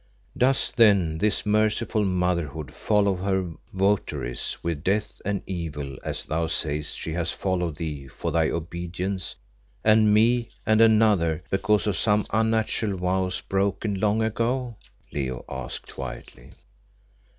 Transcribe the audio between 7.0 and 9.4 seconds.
has followed thee for thy disobedience,